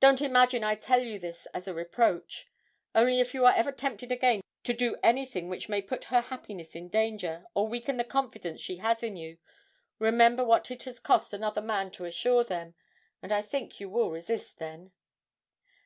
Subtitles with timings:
[0.00, 2.46] Don't imagine I tell you this as a reproach.
[2.94, 6.74] Only if you are ever tempted again to do anything which may put her happiness
[6.74, 9.36] in danger, or weaken the confidence she has in you,
[9.98, 12.74] remember what it has cost another man to secure them,
[13.22, 14.92] and I think you will resist then.'